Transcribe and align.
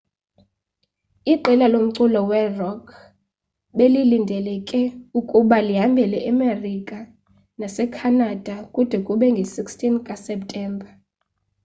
iqela 1.33 1.65
lomculo 1.73 2.19
werock 2.31 2.85
belilindeleke 3.77 4.81
ukuba 5.19 5.57
lihambele 5.67 6.17
emerika 6.31 6.97
nasecanada 7.59 8.55
kude 8.73 8.97
kube 9.05 9.27
ngee-16 9.33 9.81
zikaseptemba 9.97 10.89